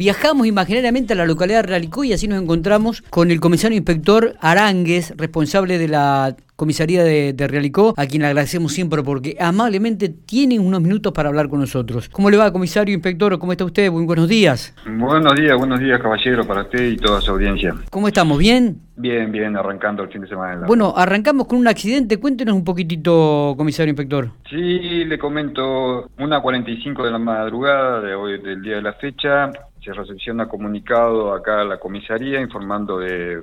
[0.00, 4.34] Viajamos imaginariamente a la localidad de Realicó y así nos encontramos con el comisario inspector
[4.40, 10.58] Arangues, responsable de la comisaría de, Realicó, a quien le agradecemos siempre porque amablemente tiene
[10.58, 12.08] unos minutos para hablar con nosotros.
[12.08, 13.38] ¿Cómo le va, comisario inspector?
[13.38, 13.90] ¿Cómo está usted?
[13.90, 14.74] Muy buenos días.
[14.86, 17.74] Buenos días, buenos días, caballero, para usted y toda su audiencia.
[17.90, 18.38] ¿Cómo estamos?
[18.38, 18.78] ¿Bien?
[18.96, 20.66] Bien, bien, arrancando el fin de semana.
[20.66, 22.18] Bueno, arrancamos con un accidente.
[22.18, 24.30] Cuéntenos un poquitito, comisario inspector.
[24.50, 29.50] Sí, le comento, una 45 de la madrugada de hoy, del día de la fecha,
[29.82, 33.40] se recepciona comunicado acá a la comisaría informando de,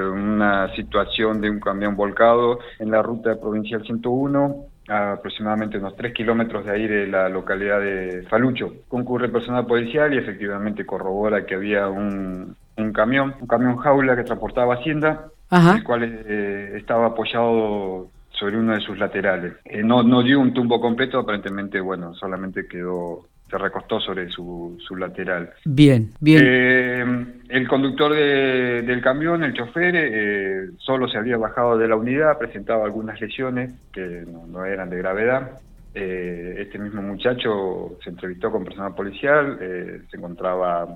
[0.00, 6.12] una situación de un camión volcado en la ruta provincial 101 a aproximadamente unos 3
[6.12, 8.72] kilómetros de ahí de la localidad de Falucho.
[8.88, 12.56] Concurre personal policial y efectivamente corrobora que había un,
[12.92, 18.80] camión, un camión jaula que transportaba hacienda, el cual eh, estaba apoyado sobre uno de
[18.80, 19.54] sus laterales.
[19.64, 24.78] Eh, no, no dio un tumbo completo, aparentemente, bueno, solamente quedó se recostó sobre su,
[24.86, 25.50] su lateral.
[25.64, 26.42] Bien, bien.
[26.44, 27.04] Eh,
[27.48, 32.84] el conductor del camión, el chofer, eh, solo se había bajado de la unidad, presentaba
[32.84, 35.60] algunas lesiones que no, eran de gravedad.
[35.94, 40.86] Eh, este mismo muchacho se entrevistó con personal policial, se encontraba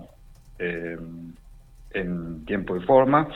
[0.59, 3.29] en tiempo y forma.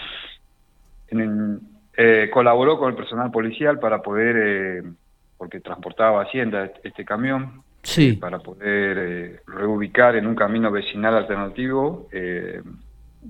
[2.32, 4.84] colaboró con el personal policial para poder,
[5.36, 8.14] porque transportaba Hacienda este camión, sí.
[8.14, 12.60] para poder eh, reubicar en un camino vecinal alternativo eh,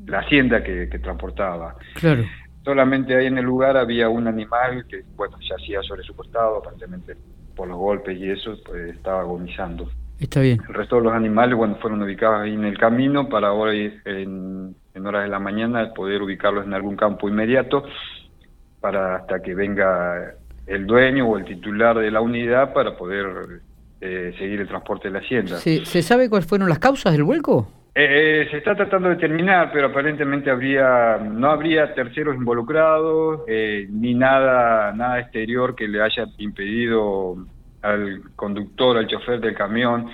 [0.06, 1.76] la hacienda que, transportaba.
[1.94, 2.24] Claro.
[2.64, 7.16] Solamente ahí en el lugar había un animal que, bueno, yacía sobre su costado, aparentemente
[7.56, 9.90] por los golpes y eso, pues estaba agonizando.
[10.20, 10.60] Está bien.
[10.68, 14.74] El resto de los animales, bueno, fueron ubicados ahí en el camino para hoy, en,
[14.94, 17.84] en horas de la mañana, poder ubicarlos en algún campo inmediato
[18.80, 20.34] para hasta que venga
[20.66, 23.62] el dueño o el titular de la unidad para poder
[24.00, 25.56] eh, seguir el transporte de la hacienda.
[25.56, 27.68] ¿Se, sabe cuáles fueron las causas del vuelco?
[27.94, 34.14] Eh, se está tratando de terminar, pero aparentemente habría no habría terceros involucrados eh, ni
[34.14, 37.44] nada nada exterior que le haya impedido
[37.82, 40.06] al conductor, al chofer del camión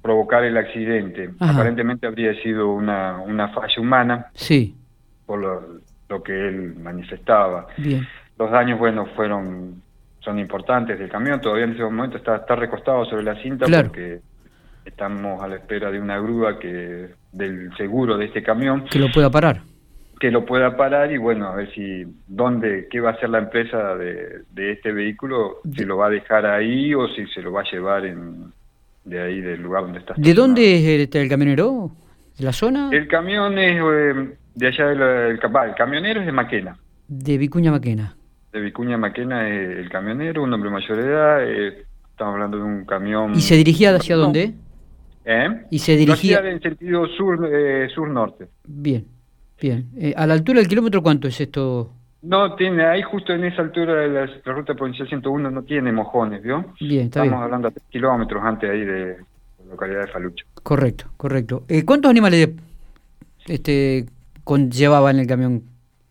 [0.00, 1.30] provocar el accidente.
[1.38, 4.26] Aparentemente habría sido una, una falla humana.
[4.32, 4.74] Sí.
[5.26, 5.62] Por lo,
[6.08, 7.66] lo que él manifestaba.
[7.76, 8.06] Bien.
[8.38, 9.82] Los daños, bueno, fueron
[10.28, 11.40] son importantes del camión.
[11.40, 14.20] Todavía en ese momento está, está recostado sobre la cinta porque
[14.84, 18.84] estamos a la espera de una grúa que del seguro de este camión.
[18.84, 19.62] Que lo pueda parar.
[20.20, 23.38] Que lo pueda parar y bueno, a ver si, dónde, qué va a hacer la
[23.38, 27.52] empresa de, de este vehículo, si lo va a dejar ahí o si se lo
[27.52, 28.52] va a llevar en,
[29.04, 30.12] de ahí, del lugar donde está.
[30.14, 31.90] ¿De dónde es este, el camionero?
[32.36, 32.90] ¿De la zona?
[32.92, 36.76] El camión es eh, de allá del el, el camionero es de Maquena.
[37.06, 38.17] De Vicuña Maquena
[38.52, 42.84] de Vicuña Maquena, el camionero, un hombre mayor de edad, eh, estamos hablando de un
[42.84, 43.34] camión...
[43.34, 44.54] ¿Y se dirigía hacia dónde?
[45.24, 45.62] ¿Eh?
[45.70, 46.38] ¿Y se dirigía...?
[46.38, 48.48] en sentido sur, eh, sur-norte.
[48.66, 49.04] Bien,
[49.60, 49.88] bien.
[49.96, 51.92] Eh, ¿A la altura del kilómetro cuánto es esto?
[52.22, 56.42] No, tiene, ahí justo en esa altura de la, ruta provincial 101 no tiene mojones,
[56.42, 56.72] ¿vio?
[56.80, 59.16] Bien, está Estamos hablando a tres kilómetros antes ahí de
[59.58, 60.44] la localidad de Falucho.
[60.62, 61.64] Correcto, correcto.
[61.84, 62.50] ¿Cuántos animales
[63.46, 64.06] este,
[64.70, 65.62] llevaba en el camión?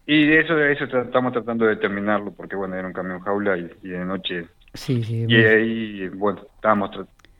[0.09, 3.57] Y de eso, de eso estamos tratando de determinarlo, porque bueno, era un camión jaula
[3.57, 4.45] y, de noche.
[4.73, 5.25] Sí, sí.
[5.27, 6.91] Y ahí, bueno, estábamos,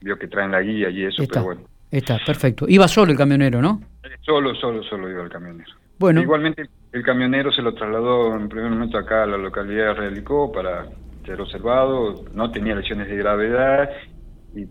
[0.02, 1.60] vio que traen la guía y eso, está, pero bueno.
[1.90, 2.66] Está, perfecto.
[2.68, 3.80] Iba solo el camionero, ¿no?
[4.20, 5.72] Solo, solo, solo iba el camionero.
[5.98, 6.20] Bueno.
[6.20, 10.52] Igualmente, el camionero se lo trasladó en primer momento acá a la localidad de Realicó
[10.52, 10.86] para
[11.24, 13.90] ser observado, no tenía lesiones de gravedad
[14.54, 14.66] y,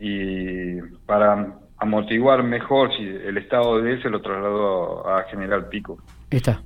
[0.00, 5.98] y para amortiguar mejor si el estado de él se lo trasladó a General Pico.
[6.28, 6.60] Está.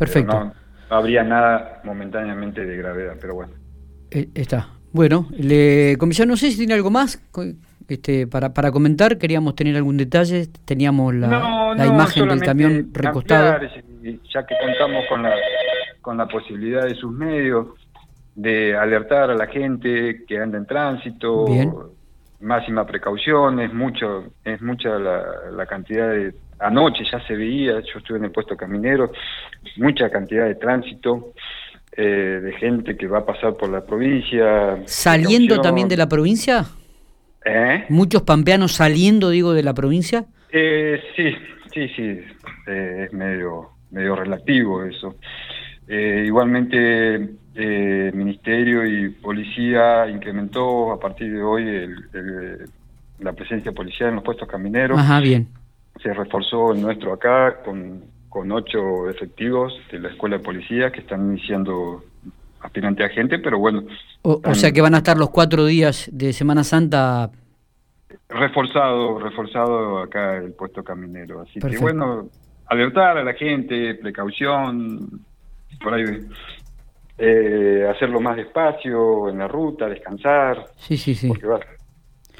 [0.00, 0.32] Perfecto.
[0.32, 0.54] No,
[0.88, 3.52] habría nada momentáneamente de gravedad, pero bueno.
[4.10, 4.70] Eh, está.
[4.92, 7.22] Bueno, le, comisario, no sé si tiene algo más
[7.86, 9.18] este, para, para comentar.
[9.18, 10.48] Queríamos tener algún detalle.
[10.64, 13.60] Teníamos la, la imagen del camión recostado.
[14.32, 15.34] ya que contamos con la,
[16.00, 17.66] con la posibilidad de sus medios
[18.34, 21.44] de alertar a la gente que anda en tránsito.
[22.40, 27.98] Máxima precaución, es mucho, es mucha la, la cantidad de anoche ya se veía, yo
[27.98, 29.12] estuve en el puesto caminero,
[29.76, 31.32] mucha cantidad de tránsito,
[31.96, 34.78] eh, de gente que va a pasar por la provincia.
[34.86, 36.66] ¿Saliendo también de la provincia?
[37.44, 37.86] ¿Eh?
[37.88, 40.26] ¿Muchos pampeanos saliendo, digo, de la provincia?
[40.52, 41.32] Eh, sí,
[41.72, 42.20] sí, sí,
[42.66, 45.16] eh, es medio, medio relativo eso.
[45.88, 51.94] igualmente, Ministerio y Policía incrementó a partir de hoy
[53.18, 54.98] la presencia policial en los puestos camineros.
[54.98, 55.48] Ajá, bien
[56.02, 61.00] se reforzó el nuestro acá con, con ocho efectivos de la Escuela de Policía que
[61.00, 62.04] están iniciando
[62.60, 63.82] aspirante a gente, pero bueno.
[64.22, 67.30] O, sea que van a estar los cuatro días de Semana Santa
[68.28, 71.40] Reforzado, reforzado acá el puesto caminero.
[71.40, 72.28] Así que bueno,
[72.66, 75.20] alertar a la gente, precaución,
[75.82, 76.04] por ahí
[77.20, 80.64] eh, hacerlo más despacio en la ruta, descansar.
[80.76, 81.28] Sí, sí, sí.
[81.28, 81.46] Porque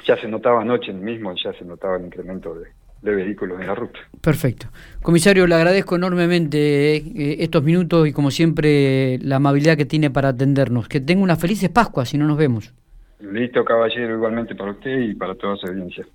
[0.05, 2.67] ya se notaba anoche mismo, ya se notaba el incremento de,
[3.01, 3.99] de vehículos en la ruta.
[4.21, 4.67] Perfecto.
[5.01, 10.29] Comisario, le agradezco enormemente eh, estos minutos y como siempre la amabilidad que tiene para
[10.29, 10.87] atendernos.
[10.87, 12.73] Que tenga una felices Pascua si no nos vemos.
[13.19, 16.05] Listo, caballero, igualmente para usted y para toda su audiencia.